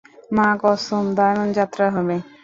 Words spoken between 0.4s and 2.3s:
কসম, দারুণ যাত্রা হবে।